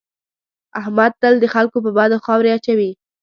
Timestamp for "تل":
1.21-1.33